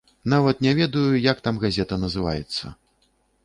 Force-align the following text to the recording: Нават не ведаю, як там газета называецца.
Нават 0.33 0.63
не 0.65 0.71
ведаю, 0.79 1.11
як 1.31 1.45
там 1.49 1.61
газета 1.67 2.03
называецца. 2.07 2.77